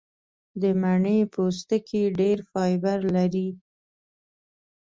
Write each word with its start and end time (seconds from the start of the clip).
د 0.61 0.63
مڼې 0.81 1.17
پوستکی 1.33 2.03
ډېر 2.19 2.37
فایبر 2.51 2.99
لري. 3.15 3.47